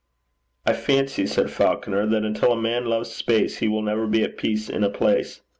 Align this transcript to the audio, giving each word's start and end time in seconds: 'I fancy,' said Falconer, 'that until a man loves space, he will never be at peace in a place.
'I 0.65 0.73
fancy,' 0.73 1.27
said 1.27 1.51
Falconer, 1.51 2.07
'that 2.07 2.23
until 2.23 2.51
a 2.51 2.59
man 2.59 2.85
loves 2.87 3.11
space, 3.11 3.59
he 3.59 3.67
will 3.67 3.83
never 3.83 4.07
be 4.07 4.23
at 4.23 4.35
peace 4.35 4.67
in 4.67 4.83
a 4.83 4.89
place. 4.89 5.41